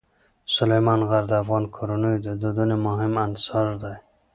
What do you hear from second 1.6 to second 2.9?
کورنیو د دودونو